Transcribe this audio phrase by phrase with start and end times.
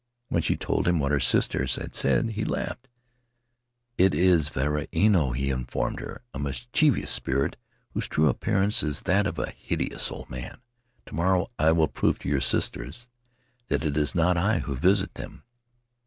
[0.29, 2.89] When she told him what her sisters had said, he laughed.
[3.99, 7.55] 'It is a varua ino 9 9 he informed her, 'a mischievous spirit
[7.91, 10.57] whose true appearance is that of a hideous old man.
[11.05, 13.09] To morrow I will prove to your sisters
[13.67, 15.43] that it is not I who visit them.'